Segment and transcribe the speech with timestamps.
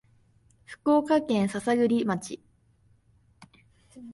[0.65, 2.41] 福岡県篠栗町